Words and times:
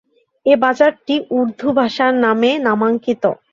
এই 0.45 0.57
বাজারটি 0.63 1.15
উর্দু 1.37 1.67
ভাষার 1.77 2.13
নামে 2.23 2.51
নামাঙ্কিত। 2.65 3.23